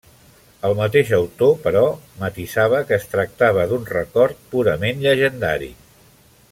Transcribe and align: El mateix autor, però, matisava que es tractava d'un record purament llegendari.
El 0.69 0.71
mateix 0.77 1.11
autor, 1.17 1.51
però, 1.65 1.83
matisava 2.23 2.79
que 2.87 2.97
es 2.99 3.05
tractava 3.13 3.67
d'un 3.73 3.85
record 3.93 4.41
purament 4.55 5.05
llegendari. 5.05 5.71